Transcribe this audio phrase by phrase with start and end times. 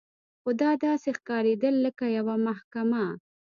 [0.41, 3.05] خو دا داسې ښکارېدل لکه یوه محکمه.